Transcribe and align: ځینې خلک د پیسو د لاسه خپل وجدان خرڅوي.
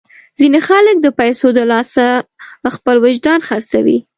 ځینې 0.39 0.59
خلک 0.67 0.95
د 1.01 1.07
پیسو 1.19 1.47
د 1.57 1.59
لاسه 1.71 2.05
خپل 2.75 2.95
وجدان 3.05 3.39
خرڅوي. 3.47 3.97